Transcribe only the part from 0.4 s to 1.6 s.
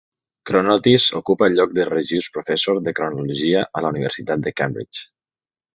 Chronotis ocupa el